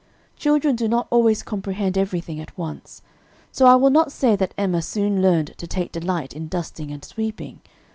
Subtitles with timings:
[0.35, 3.03] Children do not always comprehend everything at once;
[3.51, 7.05] so I will not say that Emma soon learned to take delight in dusting and
[7.05, 7.61] sweeping.